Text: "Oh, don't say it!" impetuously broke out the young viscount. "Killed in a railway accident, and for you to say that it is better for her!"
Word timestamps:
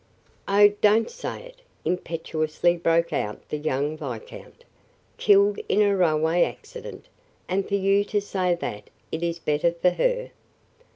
"Oh, 0.47 0.69
don't 0.81 1.11
say 1.11 1.43
it!" 1.45 1.61
impetuously 1.85 2.75
broke 2.75 3.13
out 3.13 3.47
the 3.49 3.57
young 3.59 3.95
viscount. 3.95 4.65
"Killed 5.17 5.59
in 5.69 5.83
a 5.83 5.95
railway 5.95 6.41
accident, 6.41 7.05
and 7.47 7.67
for 7.67 7.75
you 7.75 8.03
to 8.05 8.19
say 8.19 8.55
that 8.55 8.89
it 9.11 9.21
is 9.21 9.37
better 9.37 9.71
for 9.73 9.91
her!" 9.91 10.31